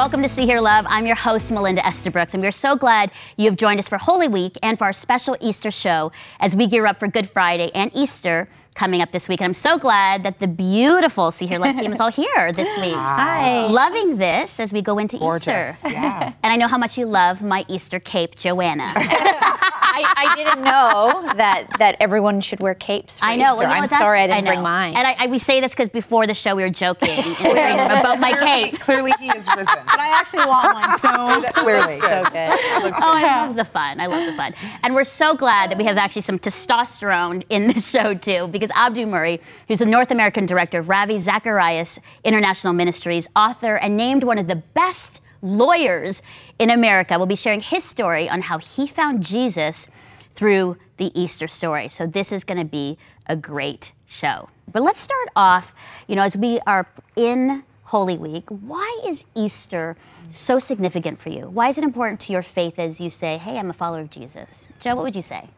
[0.00, 0.86] Welcome to See Hear Love.
[0.88, 4.28] I'm your host, Melinda Estabrooks, and we're so glad you have joined us for Holy
[4.28, 6.10] Week and for our special Easter show
[6.40, 9.42] as we gear up for Good Friday and Easter coming up this week.
[9.42, 12.74] And I'm so glad that the beautiful See Hear Love team is all here this
[12.78, 12.94] week.
[12.94, 13.66] Hi.
[13.66, 15.84] Loving this as we go into Gorgeous.
[15.84, 15.90] Easter.
[15.90, 16.32] Yeah.
[16.42, 18.94] And I know how much you love my Easter cape, Joanna.
[19.92, 23.18] I, I didn't know that that everyone should wear capes.
[23.18, 23.56] For I know.
[23.56, 24.50] Well, you know I'm sorry I didn't know.
[24.52, 24.94] bring mine.
[24.94, 27.34] And I, I, we say this because before the show we were joking in the
[27.36, 28.80] green room about my Clearly, cape.
[28.80, 29.74] clearly he is risen.
[29.86, 31.98] But I actually want one, so Clearly.
[31.98, 32.50] so good.
[32.94, 34.00] Oh, I love the fun.
[34.00, 34.54] I love the fun.
[34.82, 38.70] And we're so glad that we have actually some testosterone in the show, too, because
[38.74, 44.24] Abdu Murray, who's the North American director of Ravi Zacharias International Ministries, author, and named
[44.24, 46.22] one of the best lawyers
[46.58, 49.88] in America, will be sharing his story on how he found Jesus
[50.32, 51.88] through the Easter story.
[51.88, 54.48] So this is going to be a great show.
[54.72, 55.74] But let's start off,
[56.06, 59.96] you know, as we are in Holy Week, why is Easter
[60.28, 61.48] so significant for you?
[61.48, 64.10] Why is it important to your faith as you say, hey, I'm a follower of
[64.10, 64.66] Jesus?
[64.78, 65.48] Joe, what would you say?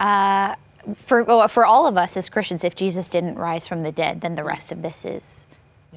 [0.00, 0.54] Uh,
[0.96, 4.20] for well, for all of us as Christians, if Jesus didn't rise from the dead,
[4.20, 5.46] then the rest of this is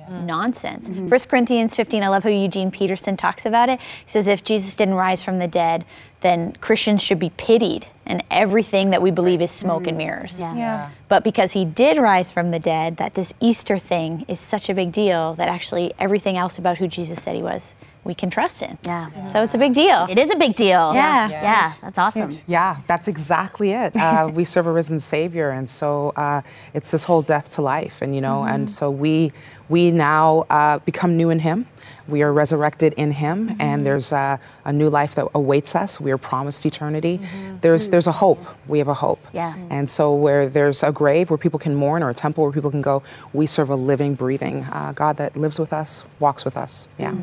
[0.09, 0.89] nonsense.
[0.89, 1.07] Mm-hmm.
[1.07, 3.79] First Corinthians 15, I love how Eugene Peterson talks about it.
[3.79, 5.85] He says if Jesus didn't rise from the dead,
[6.21, 10.41] then Christians should be pitied, and everything that we believe is smoke and mirrors.
[10.41, 10.57] Mm-hmm.
[10.57, 10.77] Yeah.
[10.77, 10.89] yeah.
[11.07, 14.73] But because he did rise from the dead, that this Easter thing is such a
[14.73, 18.61] big deal that actually everything else about who Jesus said he was, we can trust
[18.61, 18.77] in.
[18.83, 19.25] Yeah.
[19.25, 20.05] So it's a big deal.
[20.09, 20.93] It is a big deal.
[20.93, 21.27] Yeah.
[21.29, 22.31] Yeah, that's awesome.
[22.47, 23.95] Yeah, that's exactly it.
[23.95, 26.41] Uh, we serve a risen Savior, and so uh,
[26.73, 29.31] it's this whole death to life, and you know, and so we
[29.67, 31.65] we now uh, become new in Him.
[32.07, 35.99] We are resurrected in Him, and there's uh, a new life that awaits us.
[35.99, 37.19] We are promised eternity.
[37.61, 38.43] There's there's a hope.
[38.67, 39.25] We have a hope.
[39.33, 39.55] Yeah.
[39.71, 42.69] And so where there's a grave where people can mourn, or a temple where people
[42.69, 43.01] can go,
[43.33, 46.87] we serve a living, breathing uh, God that lives with us, walks with us.
[46.99, 47.15] Yeah.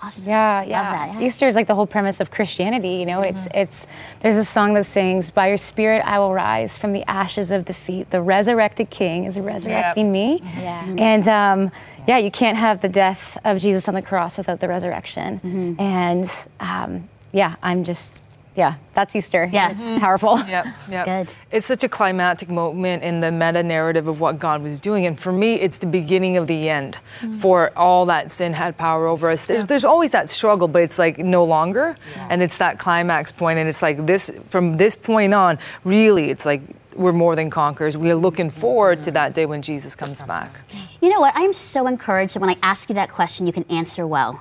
[0.00, 0.28] Awesome.
[0.28, 0.82] Yeah, Love yeah.
[0.92, 1.26] that, yeah.
[1.26, 2.90] Easter is like the whole premise of Christianity.
[2.90, 3.86] You know, it's it's.
[4.20, 7.64] There's a song that sings, "By Your Spirit I will rise from the ashes of
[7.64, 8.10] defeat.
[8.10, 10.84] The resurrected King is resurrecting me." Yeah.
[10.98, 11.72] And um,
[12.06, 15.40] yeah, you can't have the death of Jesus on the cross without the resurrection.
[15.40, 15.80] Mm-hmm.
[15.80, 16.30] And
[16.60, 18.22] um, yeah, I'm just
[18.58, 19.48] yeah, that's Easter.
[19.52, 19.78] Yes.
[19.80, 20.42] It's powerful.
[20.48, 21.04] Yep, yep.
[21.04, 21.34] good.
[21.52, 25.04] It's such a climactic moment in the meta narrative of what God was doing.
[25.06, 27.38] And for me, it's the beginning of the end mm.
[27.40, 29.44] for all that sin had power over us.
[29.44, 31.96] There's, there's always that struggle, but it's like no longer.
[32.30, 36.46] And it's that climax point, And it's like this, from this point on, really, it's
[36.46, 36.62] like
[36.96, 37.96] we're more than conquerors.
[37.96, 38.60] We are looking mm-hmm.
[38.60, 40.58] forward to that day when Jesus comes back.
[41.00, 41.34] You know what?
[41.36, 44.40] I'm so encouraged that when I ask you that question, you can answer well.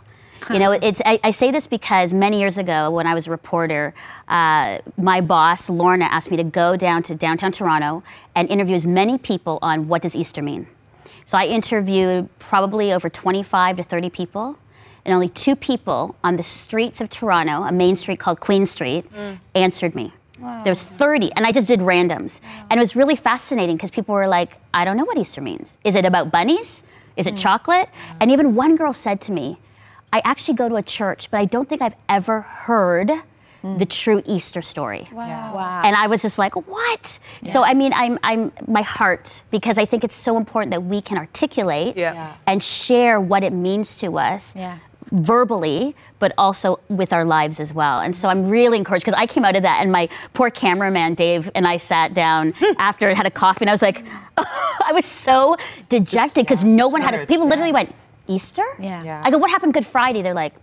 [0.49, 3.31] You know, it's I, I say this because many years ago, when I was a
[3.31, 3.93] reporter,
[4.27, 8.03] uh, my boss Lorna asked me to go down to downtown Toronto
[8.35, 10.67] and interview as many people on what does Easter mean.
[11.25, 14.57] So I interviewed probably over 25 to 30 people,
[15.03, 19.05] and only two people on the streets of Toronto, a main street called Queen Street,
[19.55, 20.13] answered me.
[20.63, 22.39] There was 30, and I just did randoms.
[22.69, 25.79] And it was really fascinating because people were like, I don't know what Easter means.
[25.83, 26.83] Is it about bunnies?
[27.17, 27.89] Is it chocolate?
[28.21, 29.57] And even one girl said to me,
[30.13, 33.11] I actually go to a church, but I don't think I've ever heard
[33.77, 35.09] the true Easter story.
[35.11, 35.81] Wow.
[35.83, 37.19] And I was just like, what?
[37.43, 41.01] So I mean, I'm, I'm my heart because I think it's so important that we
[41.01, 42.13] can articulate Yeah.
[42.13, 42.33] Yeah.
[42.45, 44.77] and share what it means to us Yeah.
[45.11, 47.99] verbally, but also with our lives as well.
[47.99, 51.15] And so I'm really encouraged because I came out of that and my poor cameraman
[51.15, 54.05] Dave and I sat down after and had a coffee and I was like,
[54.37, 55.57] I was so
[55.89, 57.49] dejected because no one had a, people yeah.
[57.49, 57.93] literally went,
[58.27, 58.65] Easter?
[58.79, 59.03] Yeah.
[59.03, 59.21] Yeah.
[59.25, 60.21] I go, what happened Good Friday?
[60.21, 60.53] They're like,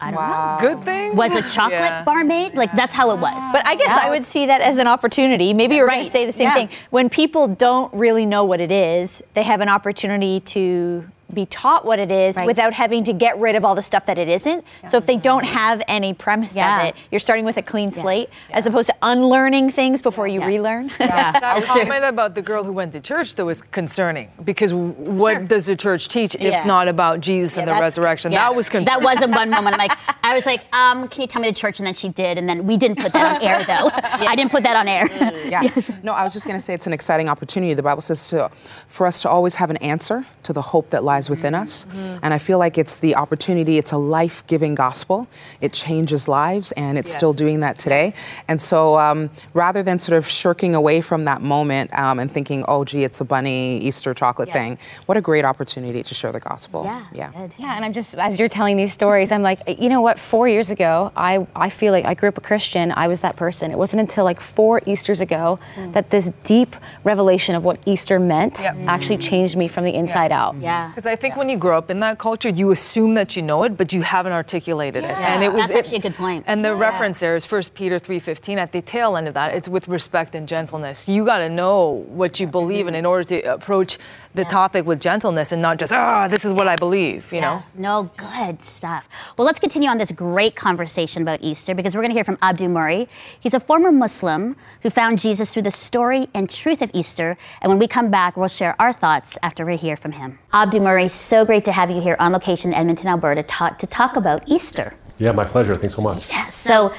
[0.00, 0.58] I don't Wow.
[0.60, 1.14] Good thing?
[1.14, 2.02] Was a chocolate Yeah.
[2.04, 2.54] bar made?
[2.54, 3.42] Like that's how it was.
[3.52, 5.54] But I guess I would see that as an opportunity.
[5.54, 6.04] Maybe you're going Right.
[6.06, 6.54] to say the same Yeah.
[6.54, 6.68] thing.
[6.90, 11.04] When people don't really know what it is, they have an opportunity to
[11.34, 12.46] be taught what it is Right.
[12.46, 14.64] without having to get rid of all the stuff that it isn't.
[14.86, 16.80] So if they don't have any premise Yeah.
[16.80, 20.40] of it, you're starting with a clean slate as opposed to unlearning things before you
[20.40, 20.46] Yeah.
[20.46, 20.90] relearn.
[21.00, 21.32] yeah.
[21.32, 25.66] That comment about the girl who went to church, though, is concerning because what does
[25.66, 26.64] the church teach if Yeah.
[26.64, 28.32] not about Jesus and the resurrection?
[28.32, 28.48] Yeah.
[28.48, 29.00] That was concerning.
[29.00, 29.74] That wasn't one moment.
[29.74, 31.78] I'm like, I was like, um, can you tell me the church?
[31.80, 33.90] And then she did, and then we didn't put that on air though.
[34.28, 35.08] I didn't put that on air.
[35.46, 35.62] Yeah.
[36.02, 37.74] No, I was just going to say it's an exciting opportunity.
[37.74, 38.50] The Bible says to,
[38.88, 41.86] for us to always have an answer to the hope that lies within us.
[42.22, 45.26] And I feel like it's the opportunity, it's a life giving gospel.
[45.60, 47.16] It changes lives, and it's Yes.
[47.16, 48.14] still doing that today.
[48.48, 52.64] And so um, rather than sort of shirking away from that moment um, and thinking,
[52.68, 54.54] oh, gee, it's a bunny Easter chocolate Yeah.
[54.54, 56.84] thing, what a great opportunity to share the gospel.
[56.84, 57.30] Yeah, Yeah.
[57.36, 57.52] good.
[57.58, 60.18] Yeah, and I'm just as you're telling these stories, I'm like, you know what?
[60.18, 62.92] Four years ago, I I feel like I grew up a Christian.
[62.92, 63.70] I was that person.
[63.70, 65.58] It wasn't until like four Easter's ago
[65.92, 68.76] that this deep revelation of what Easter meant Yep.
[68.86, 70.56] actually changed me from the inside out.
[70.58, 70.88] Yeah.
[70.88, 73.62] Because I think when you grow up in that culture, you assume that you know
[73.64, 75.08] it, but you haven't articulated it.
[75.08, 76.44] Yeah, that's actually a good point.
[76.46, 78.58] And the reference there is 1 Peter 3:15.
[78.58, 81.08] At the tail end of that, it's with respect and gentleness.
[81.08, 83.98] You got to know what you believe in in order to approach
[84.34, 84.48] the Yeah.
[84.48, 87.30] topic with gentleness and not just ah, this is what I believe.
[87.32, 87.62] You know.
[87.74, 89.06] No, good stuff.
[89.36, 92.38] Well, let's continue on this great conversation about Easter because we're going to hear from
[92.40, 93.08] Abdu Murray.
[93.38, 97.36] He's a former Muslim who found Jesus through the story and truth of Easter.
[97.60, 100.38] And when we come back, we'll share our thoughts after we hear from him.
[100.52, 103.86] Abdu Murray, so great to have you here on location in Edmonton, Alberta, ta- to
[103.86, 104.94] talk about Easter.
[105.18, 105.74] Yeah, my pleasure.
[105.74, 106.22] Thanks so much.
[106.50, 106.92] So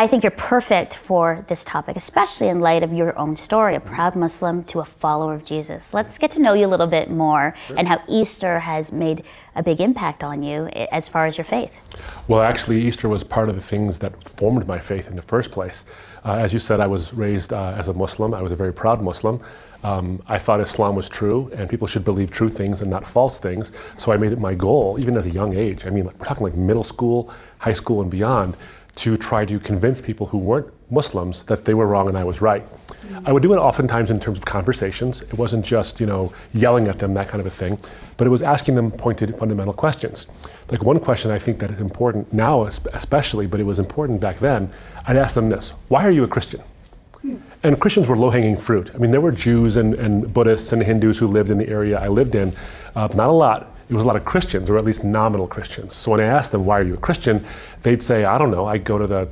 [0.00, 3.80] I think you're perfect for this topic, especially in light of your own story, a
[3.80, 5.92] proud Muslim to a follower of Jesus.
[5.92, 9.24] Let's get to know you a little bit more and how Easter has made
[9.56, 11.80] a big impact on you as far as your faith.
[12.28, 15.50] Well, actually, Easter was part of the things that formed my faith in the first
[15.50, 15.84] place.
[16.24, 18.34] Uh, as you said, I was raised uh, as a Muslim.
[18.34, 19.40] I was a very proud Muslim.
[19.84, 23.38] Um, I thought Islam was true, and people should believe true things and not false
[23.38, 23.72] things.
[23.96, 25.86] So I made it my goal, even at a young age.
[25.86, 28.56] I mean, like, we're talking like middle school, high school, and beyond,
[28.98, 32.40] to try to convince people who weren't Muslims that they were wrong and I was
[32.40, 32.66] right.
[33.24, 35.22] I would do it oftentimes in terms of conversations.
[35.22, 37.78] It wasn't just, you know, yelling at them, that kind of a thing,
[38.16, 40.26] but it was asking them pointed fundamental questions.
[40.70, 44.40] Like one question I think that is important now, especially, but it was important back
[44.40, 44.68] then.
[45.06, 46.62] I'd ask them this Why are you a Christian?
[47.62, 48.90] And Christians were low hanging fruit.
[48.94, 51.98] I mean, there were Jews and, and Buddhists and Hindus who lived in the area
[51.98, 52.54] I lived in,
[52.94, 53.74] uh, not a lot.
[53.90, 55.94] It was a lot of Christians, or at least nominal Christians.
[55.94, 57.44] So when I asked them, why are you a Christian?
[57.82, 59.28] They'd say, I don't know, I go to the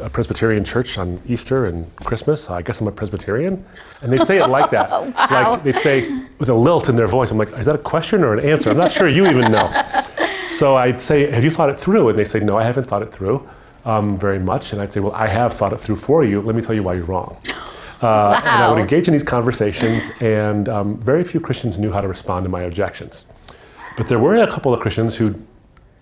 [0.00, 2.50] uh, Presbyterian church on Easter and Christmas.
[2.50, 3.64] I guess I'm a Presbyterian.
[4.02, 4.90] And they'd say it like that.
[5.34, 7.30] Like they'd say with a lilt in their voice.
[7.30, 8.70] I'm like, is that a question or an answer?
[8.70, 9.84] I'm not sure you even know.
[10.46, 12.10] So I'd say, have you thought it through?
[12.10, 13.48] And they say, no, I haven't thought it through
[13.84, 14.72] um, very much.
[14.72, 16.40] And I'd say, well, I have thought it through for you.
[16.40, 17.36] Let me tell you why you're wrong.
[18.02, 22.02] Uh, And I would engage in these conversations, and um, very few Christians knew how
[22.02, 23.26] to respond to my objections.
[23.96, 25.34] But there were a couple of Christians who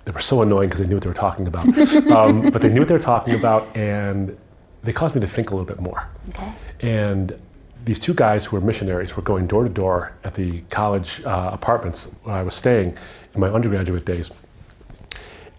[0.05, 1.69] they were so annoying because they knew what they were talking about.
[2.11, 4.37] um, but they knew what they were talking about, and
[4.83, 6.09] they caused me to think a little bit more.
[6.31, 6.53] Okay.
[6.81, 7.39] And
[7.85, 11.51] these two guys who were missionaries were going door to door at the college uh,
[11.53, 12.97] apartments where I was staying
[13.35, 14.31] in my undergraduate days.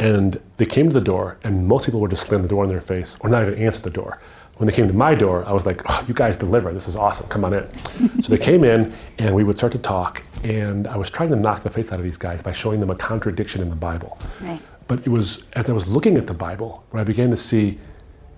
[0.03, 2.69] And they came to the door, and most people would just slam the door in
[2.69, 4.19] their face or not even answer the door.
[4.57, 6.73] When they came to my door, I was like, oh, you guys deliver.
[6.73, 7.27] This is awesome.
[7.29, 8.21] Come on in.
[8.21, 10.21] so they came in, and we would start to talk.
[10.43, 12.89] And I was trying to knock the faith out of these guys by showing them
[12.89, 14.19] a contradiction in the Bible.
[14.41, 14.61] Right.
[14.89, 17.79] But it was as I was looking at the Bible where I began to see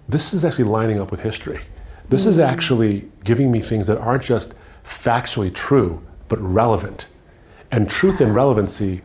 [0.08, 1.62] this is actually lining up with history.
[2.10, 2.46] This is mm.
[2.46, 4.54] actually giving me things that aren't just
[4.86, 7.08] factually true, but relevant.
[7.72, 9.02] And truth and relevancy,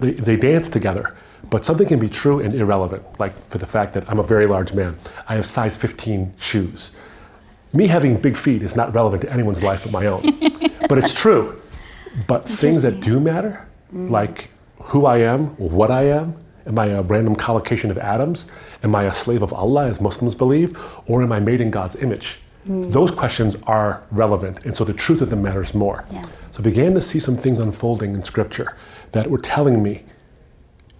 [0.00, 1.16] they, they dance together.
[1.50, 4.46] But something can be true and irrelevant, like for the fact that I'm a very
[4.46, 4.96] large man.
[5.28, 6.94] I have size 15 shoes.
[7.72, 10.22] Me having big feet is not relevant to anyone's life but my own.
[10.88, 11.60] but it's true.
[12.28, 14.08] But things that do matter, mm.
[14.10, 16.36] like who I am, what I am,
[16.66, 18.50] am I a random collocation of atoms?
[18.82, 20.78] Am I a slave of Allah, as Muslims believe?
[21.06, 22.40] Or am I made in God's image?
[22.68, 22.92] Mm.
[22.92, 26.04] Those questions are relevant, and so the truth of them matters more.
[26.10, 26.22] Yeah.
[26.52, 28.76] So I began to see some things unfolding in Scripture
[29.12, 30.04] that were telling me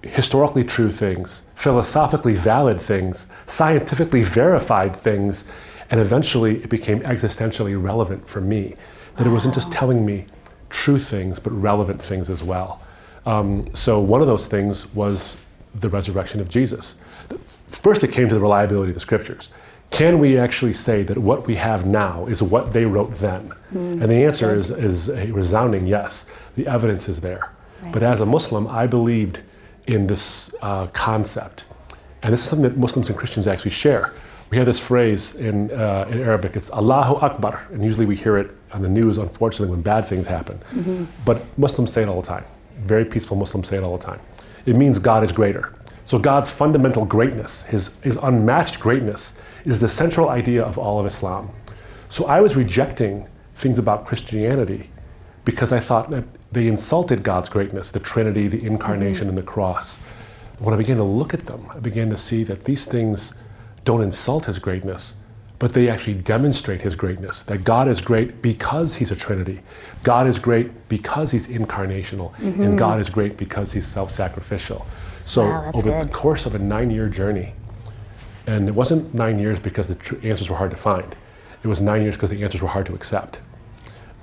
[0.07, 5.49] historically true things, philosophically valid things, scientifically verified things,
[5.91, 8.75] and eventually it became existentially relevant for me.
[9.17, 10.27] That it wasn't just telling me
[10.71, 12.83] true things, but relevant things as well.
[13.27, 15.37] Um, so one of those things was
[15.77, 16.97] the resurrection of Jesus.
[17.69, 19.53] First, it came to the reliability of the scriptures.
[19.91, 23.53] Can we actually say that what we have now is what they wrote then?
[24.03, 26.27] And the answer is, is a resounding yes.
[26.57, 27.53] The evidence is there.
[27.93, 29.41] But as a Muslim, I believed
[29.87, 31.67] in this uh, concept.
[32.23, 34.13] And this is something that Muslims and Christians actually share.
[34.51, 38.39] We have this phrase in, uh, in Arabic, it's Allahu Akbar, and usually we hear
[38.39, 40.59] it on the news, unfortunately, when bad things happen.
[41.25, 42.45] But Muslims say it all the time.
[42.85, 44.21] Very peaceful Muslims say it all the time.
[44.67, 45.75] It means God is greater.
[46.05, 51.07] So God's fundamental greatness, his, his unmatched greatness, is the central idea of all of
[51.07, 51.51] Islam.
[52.11, 53.27] So I was rejecting
[53.57, 54.91] things about Christianity
[55.45, 59.99] because I thought that they insulted God's greatness, the Trinity, the incarnation, and the cross.
[60.61, 63.35] When I began to look at them, I began to see that these things
[63.85, 65.17] don't insult his greatness,
[65.59, 67.43] but they actually demonstrate his greatness.
[67.43, 69.61] That God is great because he's a Trinity.
[70.05, 72.39] God is great because he's incarnational.
[72.39, 74.87] And God is great because he's self sacrificial.
[75.27, 77.53] So, Wow, over the course of a nine year journey,
[78.47, 81.17] and it wasn't nine years because the tr- answers were hard to find,
[81.63, 83.41] it was nine years because the answers were hard to accept.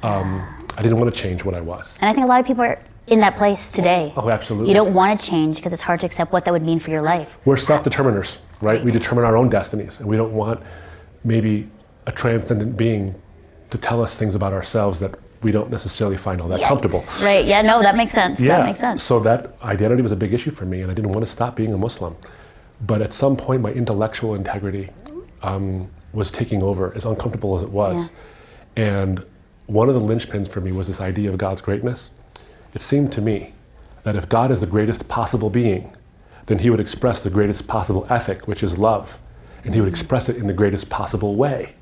[0.03, 1.97] Um, I didn't want to change what I was.
[2.01, 4.13] And I think a lot of people are in that place today.
[4.15, 4.69] Oh, absolutely.
[4.69, 6.91] You don't want to change because it's hard to accept what that would mean for
[6.91, 7.37] your life.
[7.45, 8.83] We're self determiners, right?
[8.83, 10.61] We determine our own destinies, and we don't want
[11.23, 11.69] maybe
[12.07, 13.19] a transcendent being
[13.69, 17.01] to tell us things about ourselves that we don't necessarily find all that comfortable.
[17.21, 17.45] Right.
[17.45, 17.61] Yeah.
[17.61, 18.39] No, that makes sense.
[18.39, 18.57] Yeah.
[18.57, 19.03] That makes sense.
[19.03, 21.55] So that identity was a big issue for me, and I didn't want to stop
[21.55, 22.15] being a Muslim.
[22.81, 24.89] But at some point, my intellectual integrity
[25.41, 28.13] um, was taking over, as uncomfortable as it was.
[28.75, 29.25] And
[29.71, 32.11] one of the linchpins for me was this idea of God's greatness.
[32.73, 33.53] It seemed to me
[34.03, 35.95] that if God is the greatest possible being,
[36.47, 39.21] then he would express the greatest possible ethic, which is love.
[39.63, 41.73] And he would express it in the greatest possible way.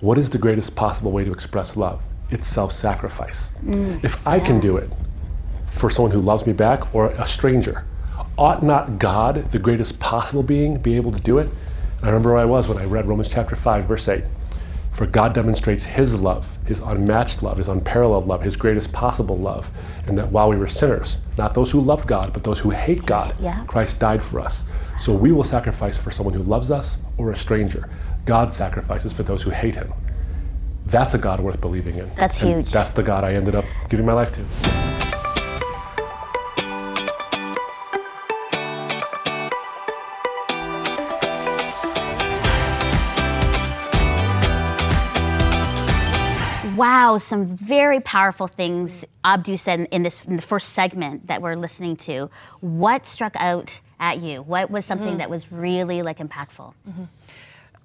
[0.00, 2.02] What is the greatest possible way to express love?
[2.30, 3.52] It's self sacrifice.
[3.64, 4.04] Mm.
[4.04, 4.90] If I can do it
[5.70, 7.84] for someone who loves me back or a stranger,
[8.36, 11.48] ought not God, the greatest possible being, be able to do it?
[11.48, 14.24] And I remember where I was when I read Romans chapter 5, verse 8.
[14.92, 19.70] For God demonstrates his love, his unmatched love, his unparalleled love, his greatest possible love,
[20.06, 23.06] and that while we were sinners, not those who loved God, but those who hate
[23.06, 23.64] God, Yeah.
[23.66, 24.64] Christ died for us.
[24.98, 27.88] So we will sacrifice for someone who loves us or a stranger.
[28.26, 29.92] God sacrifices for those who hate him.
[30.86, 32.10] That's a God worth believing in.
[32.16, 32.70] That's And huge.
[32.70, 34.89] That's the God I ended up giving my life to.
[47.10, 51.56] Wow, some very powerful things Abdu said in this in the first segment that we're
[51.56, 52.30] listening to.
[52.60, 54.42] What struck out at you?
[54.42, 55.18] What was something mm-hmm.
[55.18, 56.72] that was really like impactful?
[56.88, 57.04] Mm-hmm.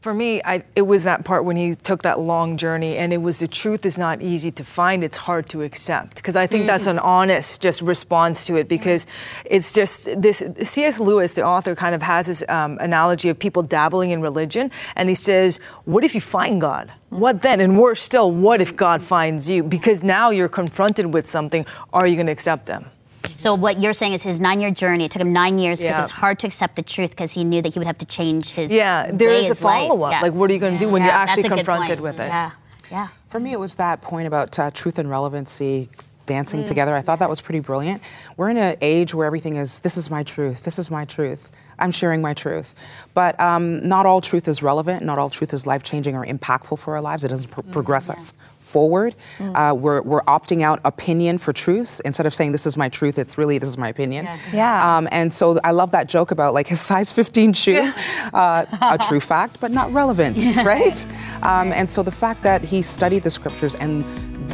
[0.05, 3.23] For me, I, it was that part when he took that long journey, and it
[3.23, 5.03] was the truth is not easy to find.
[5.03, 9.07] It's hard to accept because I think that's an honest just response to it because
[9.45, 10.43] it's just this.
[10.61, 10.99] C.S.
[10.99, 15.09] Lewis, the author, kind of has this um, analogy of people dabbling in religion, and
[15.09, 16.91] he says, "What if you find God?
[17.09, 17.59] What then?
[17.59, 19.63] And worse still, what if God finds you?
[19.63, 21.65] Because now you're confronted with something.
[21.93, 22.91] Are you going to accept them?"
[23.37, 25.05] So what you're saying is his nine-year journey.
[25.05, 25.99] It took him nine years because Yeah.
[25.99, 28.05] it was hard to accept the truth because he knew that he would have to
[28.05, 28.71] change his.
[28.71, 30.11] Yeah, there way, is a follow-up.
[30.11, 30.21] Yeah.
[30.21, 32.27] Like, what are you going to do when you're Yeah, that's actually confronted with it?
[32.27, 32.51] Yeah,
[32.91, 33.07] yeah.
[33.29, 35.89] For me, it was that point about uh, truth and relevancy
[36.25, 36.95] dancing together.
[36.95, 38.01] I thought that was pretty brilliant.
[38.35, 41.49] We're in an age where everything is this is my truth, this is my truth.
[41.77, 42.73] I'm sharing my truth.
[43.13, 46.79] But um, not all truth is relevant, not all truth is life changing or impactful
[46.79, 47.23] for our lives.
[47.23, 48.33] It doesn't pro- progress us
[48.75, 49.15] forward.
[49.39, 52.01] Uh, we're, we're opting out opinion for truth.
[52.03, 54.27] Instead of saying this is my truth, it's really this is my opinion.
[54.51, 54.97] Yeah.
[54.97, 57.93] Um, and so I love that joke about like his size 15 shoe,
[58.33, 60.99] uh, a true fact, but not relevant, right?
[61.41, 64.03] Um, and so the fact that he studied the scriptures and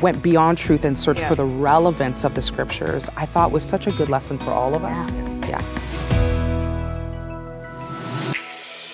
[0.01, 3.87] went beyond truth and searched for the relevance of the scriptures, I thought was such
[3.87, 5.13] a good lesson for all of us.
[5.49, 5.63] Yeah.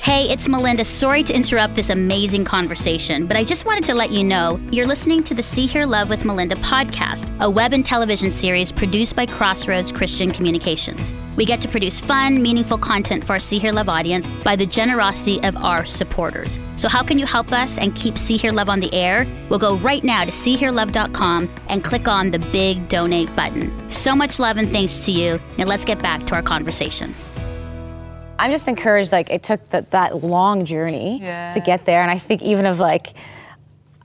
[0.08, 0.86] Hey, it's Melinda.
[0.86, 4.88] Sorry to interrupt this amazing conversation, but I just wanted to let you know you're
[4.88, 9.18] listening to the See Hear Love with Melinda podcast, a web and television series produced
[9.18, 11.14] by Crossroads Christian Communications.
[11.36, 14.66] We get to produce fun, meaningful content for our See Hear Love audience by the
[14.66, 16.58] generosity of our supporters.
[16.78, 19.28] So, how can you help us and keep See Hear Love on the air?
[19.50, 23.90] We'll go right now to seehearlove.com and click on the big donate button.
[23.90, 25.38] So much love and thanks to you.
[25.58, 27.14] Now, let's get back to our conversation.
[28.39, 29.12] I'm just encouraged.
[29.12, 31.20] Like it took that that long journey
[31.53, 33.13] to get there, and I think even of like.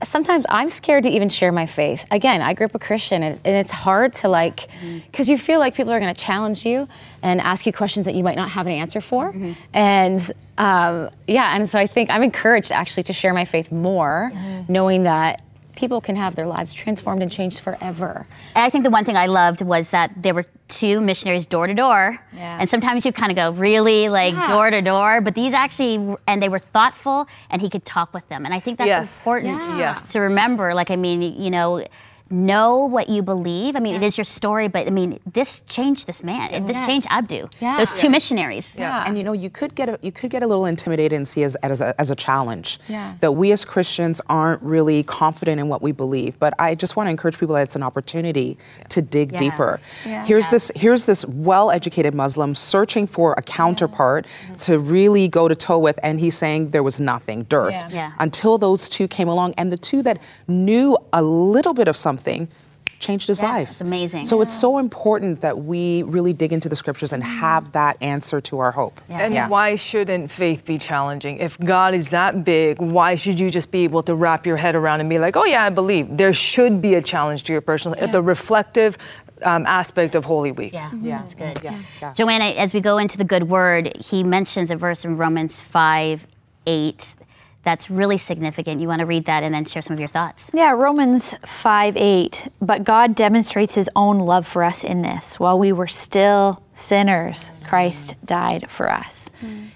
[0.03, 2.03] Sometimes I'm scared to even share my faith.
[2.11, 4.67] Again, I grew up a Christian, and, and it's hard to like,
[5.09, 6.89] because you feel like people are going to challenge you
[7.21, 9.33] and ask you questions that you might not have an answer for.
[9.73, 10.19] And
[10.57, 14.33] um, yeah, and so I think I'm encouraged actually to share my faith more,
[14.67, 15.41] knowing that
[15.75, 18.25] people can have their lives transformed and changed forever.
[18.55, 21.73] I think the one thing I loved was that there were two missionaries door to
[21.73, 22.19] door.
[22.33, 22.57] Yeah.
[22.59, 24.47] And sometimes you kind of go, really, like Yeah.
[24.47, 25.21] door to door?
[25.21, 28.45] But these actually, and they were thoughtful and he could talk with them.
[28.45, 29.19] And I think that's Yes.
[29.21, 29.77] important Yeah.
[29.77, 30.11] Yes.
[30.13, 30.73] to remember.
[30.73, 31.83] Like, I mean, you know,
[32.33, 33.75] know what you believe.
[33.75, 36.51] I mean, it is your story, but I mean, this changed this man.
[36.51, 37.47] It This changed Abdu.
[37.61, 37.77] Yeah.
[37.77, 38.75] Those two missionaries.
[38.77, 39.03] Yeah.
[39.05, 41.43] And you know, you could get a, you could get a little intimidated and see
[41.43, 43.13] as as a, as a challenge Yeah.
[43.19, 46.37] that we as Christians aren't really confident in what we believe.
[46.39, 48.57] But I just want to encourage people that it's an opportunity
[48.89, 49.39] to dig Yeah.
[49.39, 49.79] deeper.
[50.05, 50.25] Yeah.
[50.25, 54.25] Here's this here's this well-educated Muslim searching for a counterpart
[54.65, 57.89] to really go to toe with, and he's saying there was nothing, dearth, Yeah.
[57.99, 58.11] Yeah.
[58.25, 62.22] until those two came along, and the two that knew a little bit of something.
[62.99, 63.71] Changed his Yeah, life.
[63.71, 64.23] it's amazing.
[64.23, 68.39] So it's so important that we really dig into the scriptures and have that answer
[68.41, 69.01] to our hope.
[69.09, 69.49] And Yeah.
[69.49, 71.37] why shouldn't faith be challenging?
[71.39, 74.73] If God is that big, why should you just be able to wrap your head
[74.73, 76.15] around and be like, oh, yeah, I believe?
[76.15, 78.97] There should be a challenge to your personal, the reflective
[79.41, 80.71] um, aspect of Holy Week.
[80.71, 81.17] Yeah, Yeah.
[81.17, 81.59] that's good.
[81.61, 82.13] Yeah, yeah.
[82.13, 86.25] Joanna, as we go into the good word, he mentions a verse in Romans 5
[86.65, 87.15] 8
[87.63, 88.81] that's really significant.
[88.81, 90.51] You want to read that and then share some of your thoughts?
[90.53, 92.47] Yeah, Romans 5 8.
[92.61, 95.39] But God demonstrates his own love for us in this.
[95.39, 99.29] While we were still sinners, Christ died for us.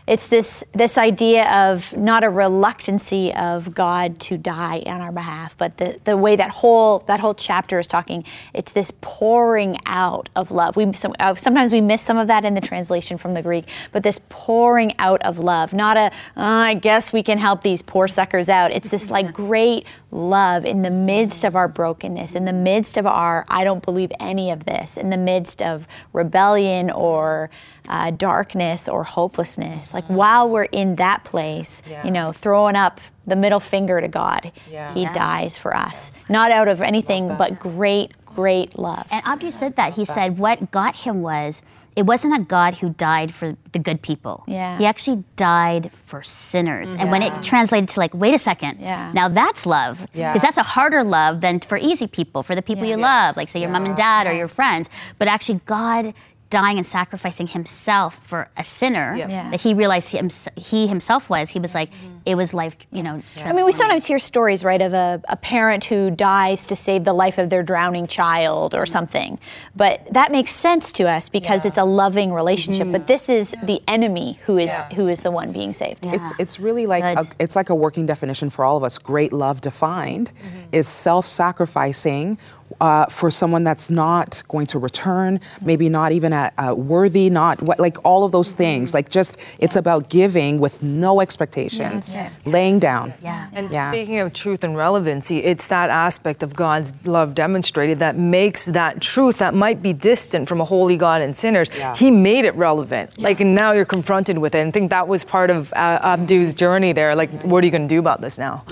[0.07, 5.57] It's this this idea of not a reluctancy of God to die on our behalf,
[5.57, 8.23] but the, the way that whole that whole chapter is talking.
[8.53, 10.75] It's this pouring out of love.
[10.75, 13.65] We some, uh, sometimes we miss some of that in the translation from the Greek,
[13.91, 17.81] but this pouring out of love, not a "Uh, I guess we can help these
[17.81, 18.71] poor suckers out.
[18.71, 23.05] It's this like great love in the midst of our brokenness, in the midst of
[23.05, 27.49] our I don't believe any of this, in the midst of rebellion or
[27.87, 29.93] uh, darkness or hopelessness.
[29.93, 34.51] Like while we're in that place, you know, throwing up the middle finger to God,
[34.71, 34.93] Yeah.
[34.93, 35.13] He Yeah.
[35.13, 39.05] dies for us, not out of anything but great, great love.
[39.11, 39.93] And Abdu said that.
[39.93, 41.61] He said what got him was
[41.95, 44.43] it wasn't a God who died for the good people.
[44.45, 44.77] Yeah.
[44.77, 46.93] He actually died for sinners.
[46.93, 49.11] And when it translated to like, wait a second, Yeah.
[49.15, 50.05] now that's love.
[50.13, 50.31] Yeah.
[50.31, 53.49] Because that's a harder love than for easy people, for the people you love, like
[53.49, 54.89] say your mom and dad or your friends.
[55.17, 56.13] But actually, God
[56.49, 59.27] dying and sacrificing himself for a sinner Yeah.
[59.27, 59.49] Yeah.
[59.51, 60.21] that he realized he,
[60.55, 62.17] he himself was, he was like, mm-hmm.
[62.25, 63.21] it was life, you know.
[63.43, 67.03] I mean, we sometimes hear stories, right, of a, a parent who dies to save
[67.03, 69.39] the life of their drowning child or something.
[69.75, 72.87] But that makes sense to us because it's a loving relationship.
[72.91, 73.07] But mm-hmm.
[73.07, 76.05] this is the enemy who is who is the one being saved.
[76.05, 78.97] It's it's really like a, it's like a working definition for all of us.
[78.97, 80.69] Great love defined mm-hmm.
[80.71, 82.37] is self-sacrificing
[82.81, 87.61] uh, for someone that's not going to return, maybe not even at, uh, worthy, not
[87.61, 88.93] what like all of those things.
[88.93, 93.13] Like just it's about giving with no expectations, laying down.
[93.21, 93.47] Yeah.
[93.53, 93.89] And Yeah.
[93.91, 99.01] speaking of truth and relevancy, it's that aspect of God's love demonstrated that makes that
[99.01, 101.95] truth that might be distant from a holy God and sinners, Yeah.
[101.95, 103.19] He made it relevant.
[103.19, 104.59] Like, and now you're confronted with it.
[104.59, 107.15] And I think that was part of uh, Abdu's journey there.
[107.15, 108.63] Like, what are you going to do about this now?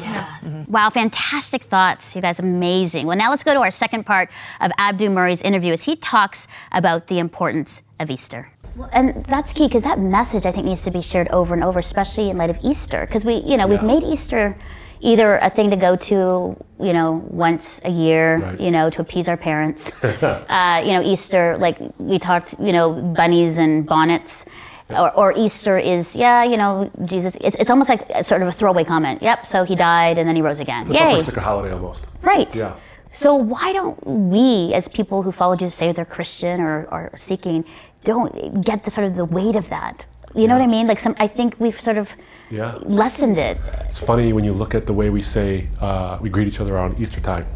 [0.67, 2.15] Wow, fantastic thoughts.
[2.15, 3.05] You guys, amazing.
[3.07, 4.29] Well, now let's go to our second part
[4.61, 8.51] of Abdu Murray's interview as he talks about the importance of Easter.
[8.75, 11.63] Well, and that's key because that message I think needs to be shared over and
[11.63, 13.05] over, especially in light of Easter.
[13.05, 14.55] Because we, you know, we've made Easter
[15.01, 18.59] either a thing to go to, you know, once a year, Right.
[18.59, 19.91] you know, to appease our parents.
[20.03, 24.45] uh, you know, Easter, like we talked, you know, bunnies and bonnets.
[24.89, 27.37] Or, or Easter is, yeah, you know, Jesus.
[27.41, 29.21] It's, it's almost like a sort of a throwaway comment.
[29.21, 30.83] Yep, so he died and then he rose again.
[30.83, 31.23] It's a Yay.
[31.23, 32.05] sticker holiday almost.
[32.21, 32.55] Right.
[32.55, 32.75] Yeah.
[33.09, 37.65] So why don't we, as people who follow Jesus, say they're Christian or, or seeking,
[38.01, 40.05] don't get the sort of the weight of that?
[40.35, 40.85] You know what I mean?
[40.85, 42.13] Like some, I think we've sort of
[42.51, 42.77] Yeah.
[42.83, 43.57] lessened it.
[43.85, 46.75] It's funny when you look at the way we say uh, we greet each other
[46.75, 47.47] around Easter time.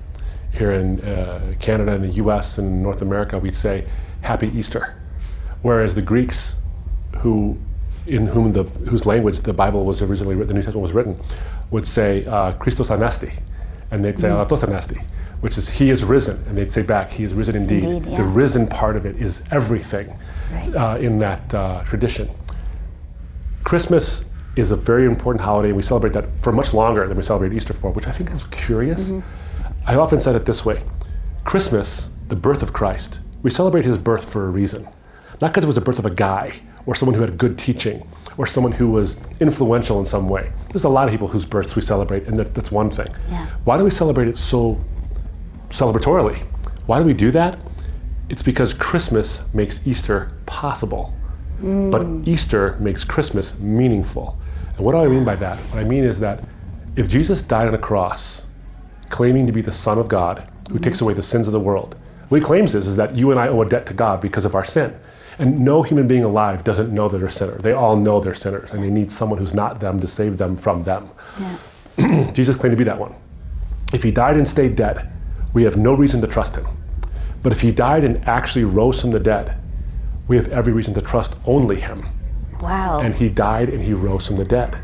[0.53, 2.57] Here in uh, Canada and the U.S.
[2.57, 3.85] and North America, we'd say
[4.21, 4.99] Happy Easter,
[5.61, 6.55] whereas the Greeks,
[7.17, 7.57] who
[8.07, 11.19] in whom the whose language the Bible was originally written, the New Testament was written,
[11.71, 13.31] would say uh, Christos anasti,
[13.91, 15.03] and they'd say Alatos anasti,
[15.41, 17.83] which is He is risen, and they'd say back He is risen indeed.
[17.83, 20.17] Indeed, The risen part of it is everything
[20.51, 20.75] Right.
[20.75, 22.27] uh, in that uh, tradition.
[23.63, 27.23] Christmas is a very important holiday, and we celebrate that for much longer than we
[27.23, 29.13] celebrate Easter for, which I think is curious.
[29.85, 30.81] I often said it this way
[31.43, 34.87] Christmas, the birth of Christ, we celebrate his birth for a reason.
[35.41, 38.03] Not because it was the birth of a guy, or someone who had good teaching,
[38.37, 40.51] or someone who was influential in some way.
[40.69, 43.05] There's a lot of people whose births we celebrate, and that, that's one thing.
[43.29, 43.45] Yeah.
[43.63, 44.83] Why do we celebrate it so
[45.69, 46.39] celebratorily?
[46.87, 47.59] Why do we do that?
[48.29, 51.13] It's because Christmas makes Easter possible.
[51.61, 51.91] Mm.
[51.91, 54.39] But Easter makes Christmas meaningful.
[54.75, 55.59] And what do I mean by that?
[55.69, 56.43] What I mean is that
[56.95, 58.47] if Jesus died on a cross,
[59.09, 61.05] claiming to be the Son of God who takes mm-hmm.
[61.05, 61.95] away the sins of the world,
[62.29, 64.45] what he claims is, is that you and I owe a debt to God because
[64.45, 64.99] of our sin.
[65.39, 67.61] And no human being alive doesn't know that they're sinners.
[67.61, 70.57] They all know they're sinners, and they need someone who's not them to save them
[70.57, 71.09] from them.
[72.33, 73.15] Jesus claimed to be that one.
[73.93, 75.11] If he died and stayed dead,
[75.53, 76.67] we have no reason to trust him.
[77.41, 79.57] But if he died and actually rose from the dead,
[80.27, 82.05] we have every reason to trust only him.
[82.61, 82.99] Wow.
[82.99, 84.77] And he died and he rose from the dead.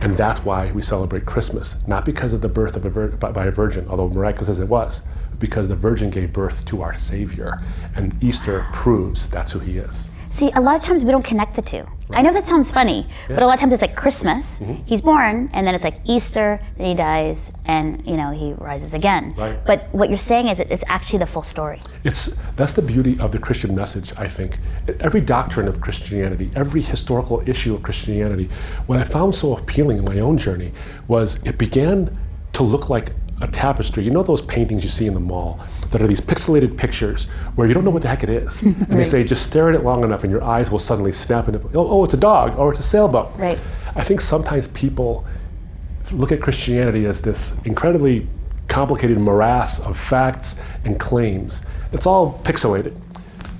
[0.00, 3.46] And that's why we celebrate Christmas, not because of the birth of a vir- by,
[3.46, 5.04] a virgin, although miraculous as it was,
[5.38, 7.60] because the virgin gave birth to our Savior.
[7.96, 10.08] And Easter proves that's who he is.
[10.28, 11.86] See, a lot of times we don't connect the two.
[12.10, 14.82] I know that sounds funny, but a lot of times it's like Christmas, Mm-hmm.
[14.84, 18.94] he's born, and then it's like Easter, then he dies, and you know he rises
[18.94, 19.32] again.
[19.36, 19.64] Right.
[19.64, 21.80] But what you're saying is it- it's actually the full story.
[22.02, 24.58] It's that's the beauty of the Christian message, I think.
[25.00, 28.48] Every doctrine of Christianity, every historical issue of Christianity,
[28.86, 30.72] what I found so appealing in my own journey
[31.06, 32.16] was it began
[32.54, 34.04] to look like a tapestry.
[34.04, 37.66] You know those paintings you see in the mall that are these pixelated pictures where
[37.66, 38.62] you don't know what the heck it is.
[38.84, 41.48] And they say just stare at it long enough and your eyes will suddenly snap
[41.48, 43.32] into oh, oh it's a dog or it's a sailboat.
[43.36, 43.58] Right.
[43.94, 45.24] I think sometimes people
[46.12, 48.28] look at Christianity as this incredibly
[48.68, 51.64] complicated morass of facts and claims.
[51.92, 52.96] It's all pixelated.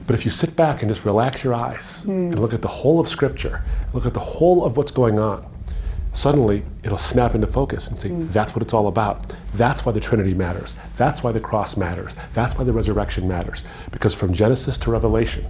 [0.06, 2.10] But if you sit back and just relax your eyes hmm.
[2.10, 5.46] and look at the whole of Scripture, look at the whole of what's going on,
[6.14, 8.32] suddenly it'll snap into focus and say, mm.
[8.32, 9.34] that's what it's all about.
[9.54, 10.76] That's why the Trinity matters.
[10.96, 12.14] That's why the cross matters.
[12.32, 13.64] That's why the resurrection matters.
[13.90, 15.44] Because from Genesis to Revelation,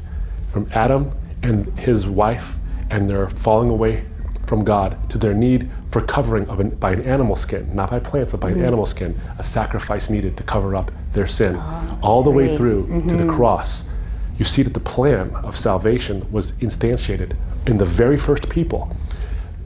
[0.49, 2.57] from Adam and his wife
[2.91, 4.05] and their falling away
[4.47, 7.99] from God to their need for covering of an, by an animal skin, not by
[7.99, 8.67] plants, but by an mm-hmm.
[8.67, 12.87] animal skin, a sacrifice needed to cover up their sin, ah, all the way through
[12.87, 13.31] to the mm-hmm.
[13.31, 13.89] cross.
[14.39, 18.95] You see that the plan of salvation was instantiated in the very first people.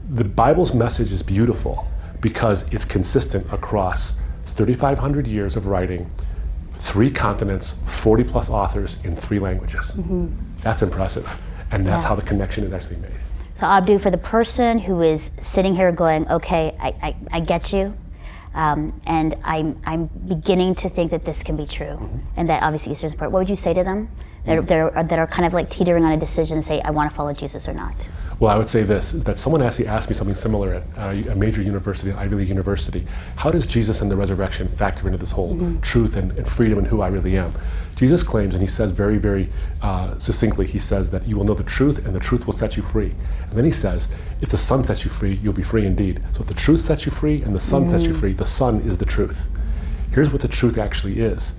[0.09, 1.87] The Bible's message is beautiful
[2.19, 4.17] because it's consistent across
[4.47, 6.09] 3,500 years of writing,
[6.73, 9.91] three continents, 40 plus authors in three languages.
[9.91, 10.29] Mm-hmm.
[10.61, 11.39] That's impressive.
[11.71, 13.11] And that's how the connection is actually made.
[13.53, 17.71] So, Abdu, for the person who is sitting here going, okay, I, I, I get
[17.71, 17.95] you,
[18.55, 22.17] um, and I'm, I'm beginning to think that this can be true, mm-hmm.
[22.35, 24.09] and that obviously Easter is important, what would you say to them
[24.45, 26.81] that, are, that, are, that are kind of like teetering on a decision to say,
[26.81, 28.09] I want to follow Jesus or not?
[28.39, 31.31] Well, I would say this is that someone actually asked me something similar at uh,
[31.31, 33.05] a major university, an Ivy League university.
[33.35, 36.87] How does Jesus and the resurrection factor into this whole truth and, and freedom and
[36.87, 37.53] who I really am?
[37.97, 39.49] Jesus claims, and he says very, very
[39.81, 42.77] uh, succinctly, he says that you will know the truth and the truth will set
[42.77, 43.13] you free.
[43.41, 44.07] And then he says,
[44.39, 46.21] if the Son sets you free, you'll be free indeed.
[46.31, 48.79] So if the truth sets you free and the Son sets you free, the Son
[48.81, 49.49] is the truth.
[50.13, 51.55] Here's what the truth actually is.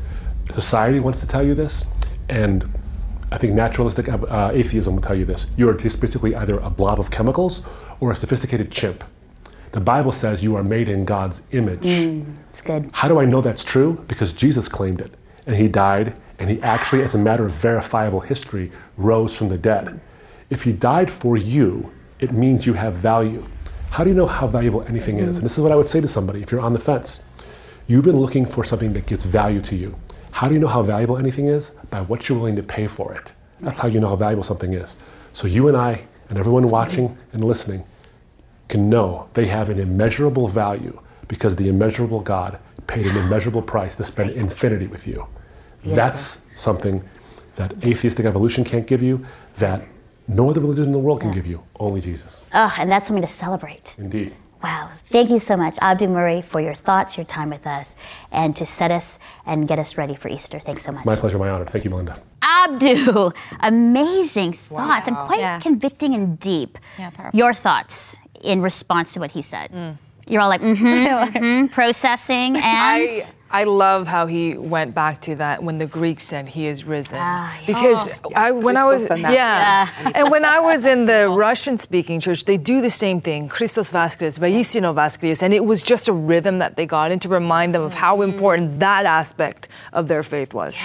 [0.55, 1.85] Society wants to tell you this,
[2.31, 2.67] and
[3.33, 5.47] I think naturalistic uh, atheism will tell you this.
[5.57, 7.63] You are just basically either a blob of chemicals
[8.01, 9.05] or a sophisticated chimp.
[9.73, 11.87] The Bible says you are made in God's image.
[12.49, 12.91] It's good.
[12.93, 14.05] How do I know that's true?
[14.09, 15.13] Because Jesus claimed it.
[15.47, 19.59] And he died, and he actually, as a matter of verifiable history, rose from the
[19.59, 20.01] dead.
[20.51, 23.47] If he died for you, it means you have value.
[23.91, 25.39] How do you know how valuable anything is?
[25.39, 27.23] And this is what I would say to somebody if you're on the fence.
[27.87, 29.97] You've been looking for something that gives value to you.
[30.33, 31.71] How do you know how valuable anything is?
[31.91, 33.33] By what you're willing to pay for it.
[33.61, 34.97] That's how you know how valuable something is.
[35.33, 37.85] So you and I, and everyone watching and listening,
[38.69, 43.97] can know they have an immeasurable value because the immeasurable God paid an immeasurable price
[43.97, 45.27] to spend infinity with you.
[45.85, 47.03] That's something
[47.57, 49.25] that atheistic evolution can't give you,
[49.59, 49.87] that
[50.29, 52.45] no other religion in the world can give you, only Jesus.
[52.55, 53.95] Oh, and that's something to celebrate.
[53.99, 54.35] Indeed.
[54.63, 54.91] Wow.
[55.11, 57.97] Thank you so much, Abdu Murray, for your thoughts, your time with us,
[58.31, 60.59] and to set us and get us ready for Easter.
[60.59, 61.05] Thanks so much.
[61.07, 61.65] My pleasure, my honor.
[61.65, 62.21] Thank you, Melinda.
[62.43, 65.61] Abdu, amazing thoughts and quite Yeah.
[65.61, 66.79] convicting and deep.
[66.99, 67.39] Yeah, powerful.
[67.39, 69.97] Your thoughts in response to what he said.
[70.27, 70.85] You're all like, mm-hmm,
[71.37, 76.23] mm-hmm, processing, and I, I love how he went back to that when the Greeks
[76.23, 77.19] said he is risen.
[77.67, 81.29] Because I, when I was, Christos and that- yeah, and when I was in the
[81.29, 86.07] Russian-speaking church, they do the same thing, Christos Vaskris, Vaisino Vaskris, and it was just
[86.07, 90.07] a rhythm that they got in to remind them of how important that aspect of
[90.07, 90.79] their faith was.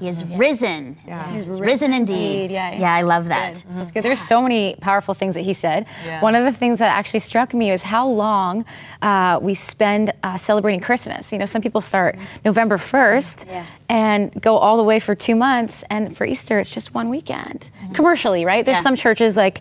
[0.00, 0.96] he is risen.
[1.32, 2.50] He's risen indeed.
[2.50, 2.80] Yeah, yeah.
[2.80, 3.62] yeah, I love that.
[3.70, 4.02] That's good.
[4.04, 5.84] There's so many powerful things that he said.
[6.04, 6.22] Yeah.
[6.22, 8.64] One of the things that actually struck me was how long
[9.02, 11.32] uh, we spend uh, celebrating Christmas.
[11.32, 12.05] You know, some people start
[12.44, 13.46] November 1st
[13.88, 17.70] and go all the way for two months, and for Easter, it's just one weekend.
[17.82, 17.92] Mm-hmm.
[17.94, 18.64] Commercially, right?
[18.64, 18.82] There's Yeah.
[18.82, 19.60] some churches like,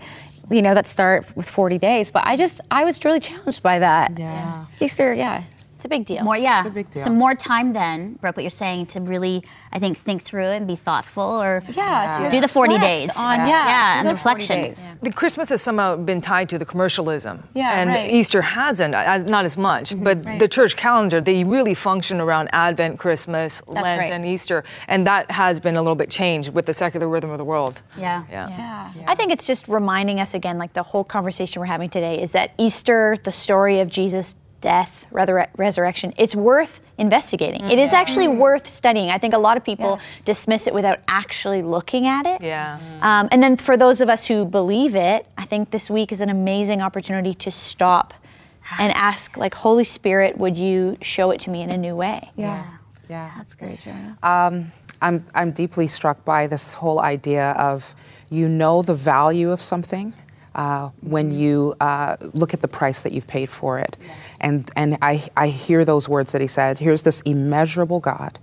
[0.49, 3.79] you know, that start with 40 days, but I just, I was really challenged by
[3.79, 4.17] that.
[4.17, 4.65] Yeah.
[4.79, 5.43] Easter, yeah.
[5.75, 6.23] It's a big deal.
[6.23, 6.65] More, yeah.
[6.65, 7.03] a big deal.
[7.03, 10.57] Some more time then, Brooke, what you're saying, to really, I think, think through it
[10.57, 13.15] and be thoughtful or Yeah, do the 40 days.
[13.17, 14.61] On, yeah, Yeah, do and reflection.
[14.61, 14.81] days.
[15.01, 17.43] The Christmas has somehow been tied to the commercialism.
[17.53, 18.09] Yeah, and right.
[18.09, 19.89] Easter hasn't, uh, as, not as much.
[19.89, 20.03] Mm-hmm.
[20.03, 24.11] But the church calendar, they really function around Advent, Christmas, Lent, right.
[24.11, 24.63] and Easter.
[24.87, 27.81] And that has been a little bit changed with the secular rhythm of the world.
[27.97, 28.23] Yeah.
[28.31, 28.47] Yeah.
[28.95, 29.03] Yeah.
[29.07, 32.31] I think it's just reminding us again, like the whole conversation we're having today, is
[32.31, 37.69] that Easter, the story of Jesus' death, resur- resurrection, it's worth investigating.
[37.69, 37.97] It is mm-hmm.
[37.97, 39.11] actually worth studying.
[39.11, 42.41] I think a lot of people dismiss it without actually looking at it.
[42.41, 42.79] Yeah.
[42.79, 43.03] Mm-hmm.
[43.03, 46.19] Um, and then for those of us who believe it, I think this week is
[46.19, 48.15] an amazing opportunity to stop
[48.79, 52.31] and ask, like, Holy Spirit, would you show it to me in a new way?
[52.35, 52.65] Yeah.
[53.07, 53.31] Yeah.
[53.37, 53.79] That's great.
[54.23, 57.95] Um, I'm, I'm deeply struck by this whole idea of
[58.31, 60.15] you know the value of something
[60.55, 63.97] uh, when you uh, look at the price that you've paid for it.
[64.41, 68.39] And, and I, I hear those words that he said here's this immeasurable God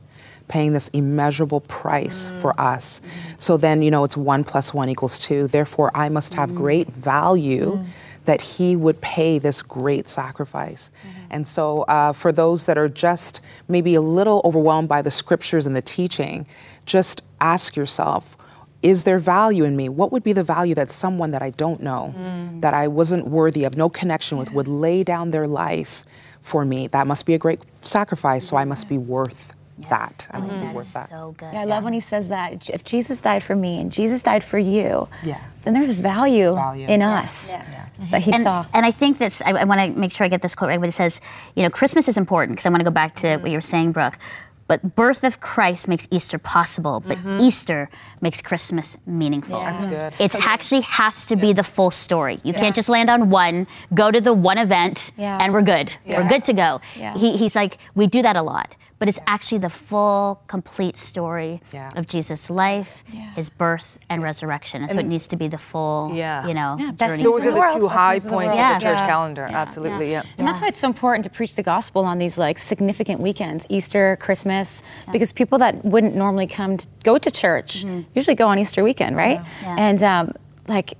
[0.49, 3.01] paying this immeasurable price for us.
[3.39, 5.47] So then, you know, it's one plus one equals two.
[5.47, 7.83] Therefore, I must have great value
[8.27, 10.91] that he would pay this great sacrifice.
[11.31, 15.67] And so, uh, for those that are just maybe a little overwhelmed by the scriptures
[15.67, 16.47] and the teaching,
[16.85, 18.37] just ask yourself,
[18.83, 19.89] is there value in me?
[19.89, 22.61] What would be the value that someone that I don't know, mm.
[22.61, 26.05] that I wasn't worthy of, no connection with, would lay down their life
[26.41, 26.89] for me?
[26.89, 29.53] That must be a great sacrifice, so I must be worth
[29.89, 31.09] that and to be oh, That worth is that.
[31.09, 31.51] so good.
[31.53, 32.69] Yeah, I love when he says that.
[32.69, 35.41] If Jesus died for me and Jesus died for you, Yeah.
[35.63, 36.89] then there's value, Value.
[36.89, 37.65] in us that
[38.01, 38.17] mm-hmm.
[38.17, 38.67] he and, saw.
[38.75, 40.81] and I think that's, I, I want to make sure I get this quote right,
[40.81, 41.21] but it says,
[41.55, 43.43] you know, Christmas is important because I want to go back to mm-hmm.
[43.43, 44.19] what you were saying, Brooke.
[44.73, 47.41] But birth of Christ makes Easter possible, but mm-hmm.
[47.41, 47.91] Easter
[48.23, 49.59] makes Christmas meaningful.
[49.59, 50.15] That's good.
[50.19, 52.41] It actually has to be the full story.
[52.43, 55.37] You can't just land on one, go to the one event, Yeah.
[55.43, 55.93] and we're good.
[56.07, 56.81] We're good to go.
[56.97, 57.13] Yeah.
[57.23, 61.61] He, he's like, we do that a lot, but it's actually the full, complete story
[61.71, 61.91] Yeah.
[61.99, 63.35] of Jesus' life, Yeah.
[63.41, 64.79] his birth, and resurrection.
[64.83, 66.47] And, so it needs to be the full, Yeah.
[66.49, 67.25] you know, Yeah, best journey.
[67.25, 67.77] Those are the the world.
[67.77, 69.07] two Best high news the points of the church Yeah.
[69.15, 69.47] calendar.
[69.65, 70.23] Absolutely, yeah.
[70.39, 73.67] And that's why it's so important to preach the gospel on these like significant weekends,
[73.69, 74.62] Easter, Christmas,
[75.13, 79.17] because people that wouldn't normally come to go to church usually go on Easter weekend,
[79.17, 79.41] right?
[79.63, 79.77] Yeah.
[79.87, 80.25] And um,
[80.69, 80.95] like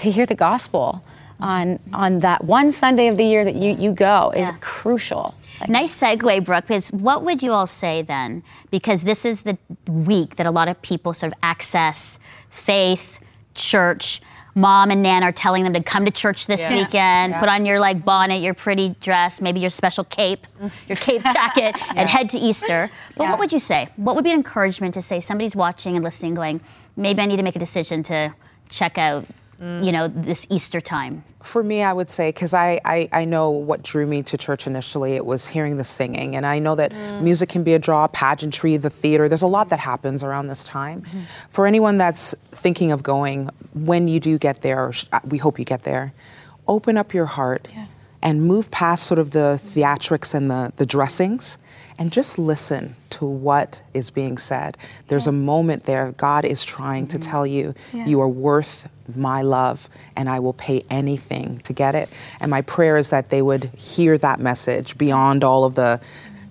[0.00, 1.02] to hear the gospel
[1.40, 4.56] on on that one Sunday of the year that you you go is Yeah.
[4.60, 5.34] crucial.
[5.68, 8.42] Nice segue, Brooke, because what would you all say then?
[8.70, 12.18] Because this is the week that a lot of people sort of access
[12.48, 13.18] faith,
[13.54, 14.20] church.
[14.60, 16.74] Mom and Nan are telling them to come to church this Yeah.
[16.74, 17.40] weekend, Yeah.
[17.40, 20.70] put on your like bonnet, your pretty dress, maybe your special cape, mm.
[20.88, 22.90] your cape jacket, and head to Easter.
[23.16, 23.88] But what would you say?
[23.96, 26.60] What would be an encouragement to say somebody's watching and listening, going,
[26.96, 28.34] maybe I need to make a decision to
[28.68, 29.24] check out,
[29.60, 29.84] Mm.
[29.84, 31.22] you know, this Easter time?
[31.42, 34.66] For me, I would say, because I, I, I know what drew me to church
[34.66, 36.34] initially, it was hearing the singing.
[36.34, 37.20] And I know that mm.
[37.20, 39.28] music can be a draw, pageantry, the theater.
[39.28, 41.02] There's a lot that happens around this time.
[41.02, 41.18] Mm-hmm.
[41.50, 45.66] For anyone that's thinking of going, when you do get there, uh, we hope you
[45.66, 46.14] get there,
[46.66, 47.68] open up your heart
[48.22, 51.58] and move past sort of the theatrics and the, the dressings
[51.98, 54.78] and just listen to what is being said.
[55.08, 57.30] There's a moment there, God is trying to mm-hmm.
[57.30, 62.08] tell you, you are worth my love and I will pay anything to get it.
[62.40, 66.00] And my prayer is that they would hear that message beyond all of the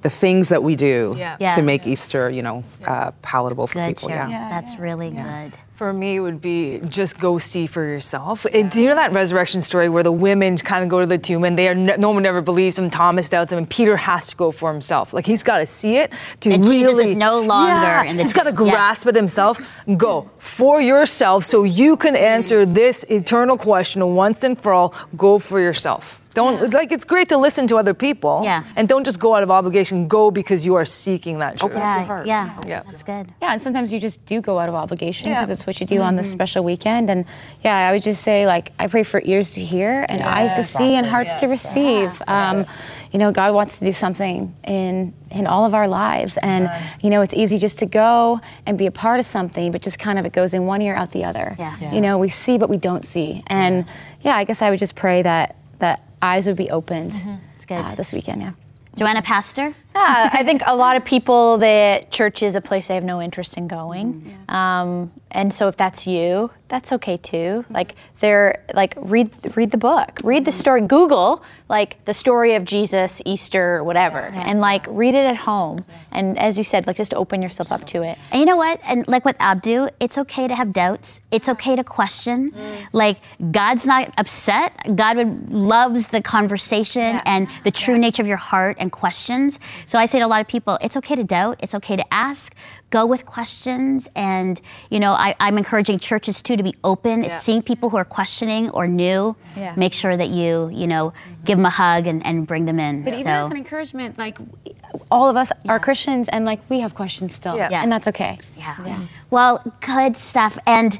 [0.01, 1.35] the things that we do Yeah.
[1.41, 1.55] Yeah.
[1.55, 4.07] to make Easter, you know, uh, palatable for Good, people.
[4.09, 4.29] Cheryl.
[4.29, 4.47] Yeah.
[4.47, 5.57] That's really good.
[5.79, 8.45] For me, it would be just go see for yourself.
[8.53, 11.17] And do you know that resurrection story where the women kind of go to the
[11.17, 12.89] tomb and they are ne- no one ever believes them.
[12.89, 15.13] Thomas doubts them, and Peter has to go for himself.
[15.13, 16.11] Like he's got to see it
[16.41, 16.79] to That really.
[16.79, 18.65] Jesus is no longer Yeah, in the He's got to tomb.
[18.65, 18.75] Yes.
[18.75, 19.57] grasp it himself.
[19.95, 24.93] Go for yourself, so you can answer this eternal question once and for all.
[25.15, 26.19] Go for yourself.
[26.39, 28.41] Don't like it's great to listen to other people.
[28.45, 28.63] Yeah.
[28.77, 30.07] And don't just go out of obligation.
[30.07, 31.71] Go because you are seeking that truth.
[31.71, 32.25] Open up your Yeah, heart.
[32.27, 32.81] yeah, Yeah.
[32.89, 33.25] that's good.
[33.41, 35.33] Yeah, and sometimes you just do go out of obligation Yeah.
[35.41, 37.09] because it's what you do on this special weekend.
[37.09, 37.25] And
[37.61, 40.63] yeah, I would just say like I pray for ears to hear and eyes to
[40.63, 42.21] see and hearts to receive.
[42.27, 42.65] Um,
[43.11, 46.71] you know, God wants to do something in in all of our lives, and
[47.03, 49.99] you know, it's easy just to go and be a part of something, but just
[49.99, 51.55] kind of it goes in one ear out the other.
[51.59, 51.75] Yeah.
[51.81, 51.91] Yeah.
[51.95, 53.83] You know, we see but we don't see, and
[54.21, 57.13] yeah, I guess I would just pray that that eyes would be opened
[57.55, 57.77] It's good.
[57.85, 58.41] uh, this weekend.
[58.41, 58.51] Yeah.
[58.95, 59.73] Joanna Pastor?
[59.99, 63.21] Yeah, I think a lot of people that church is a place they have no
[63.21, 67.65] interest in going, um, and so if that's you, that's okay too.
[67.69, 72.65] Like they're like read read the book, read the story, Google like the story of
[72.65, 75.85] Jesus, Easter, whatever, and like read it at home.
[76.11, 78.17] And as you said, like just open yourself up to it.
[78.31, 78.79] And you know what?
[78.83, 81.21] And like with Abdu, it's okay to have doubts.
[81.29, 82.51] It's okay to question.
[82.91, 83.19] Like
[83.51, 84.73] God's not upset.
[84.95, 89.59] God would, loves the conversation and the true nature of your heart and questions.
[89.89, 91.61] So I say to a lot of people, it's okay to doubt.
[91.63, 92.53] It's okay to ask.
[92.91, 94.07] Go with questions.
[94.15, 98.05] And you know, I, I'm encouraging churches too to be open, seeing people who are
[98.05, 99.35] questioning or new.
[99.57, 99.73] Yeah.
[99.75, 101.11] Make sure that you, you know,
[101.43, 103.03] give them a hug and, and bring them in.
[103.03, 104.37] But even as an encouragement, like
[105.09, 107.69] all of us are Christians, and like we have questions still, Yeah.
[107.71, 107.81] Yeah.
[107.81, 108.37] and that's okay.
[108.57, 109.05] Yeah.
[109.31, 110.59] Well, good stuff.
[110.67, 110.99] And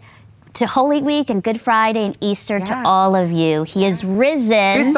[0.56, 2.66] to Holy Week and Good Friday and Easter Yeah.
[2.66, 3.64] to all of you.
[3.64, 4.94] He is risen.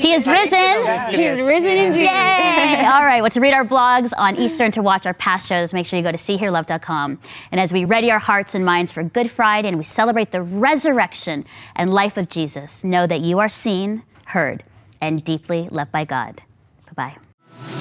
[0.00, 1.10] He is risen.
[1.10, 2.00] He is risen indeed.
[2.04, 2.82] Yay!
[2.86, 3.20] All right.
[3.20, 5.98] Well, to read our blogs on Easter and to watch our past shows, make sure
[5.98, 7.18] you go to seehearlove.com.
[7.52, 10.42] And as we ready our hearts and minds for Good Friday and we celebrate the
[10.42, 11.44] resurrection
[11.76, 14.64] and life of Jesus, know that you are seen, heard,
[15.00, 16.42] and deeply loved by God.
[16.86, 17.29] Bye bye.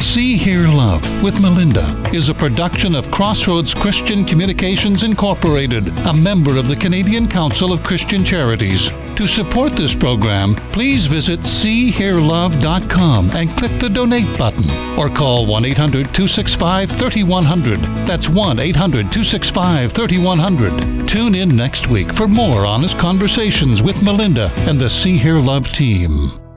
[0.09, 6.57] See, Hear, Love with Melinda is a production of Crossroads Christian Communications Incorporated, a member
[6.57, 8.89] of the Canadian Council of Christian Charities.
[9.17, 15.65] To support this program, please visit seehearlove.com and click the donate button or call 1
[15.65, 17.79] 800 265 3100.
[18.07, 21.07] That's 1 800 265 3100.
[21.07, 25.71] Tune in next week for more honest conversations with Melinda and the See, Hear, Love
[25.71, 26.48] team.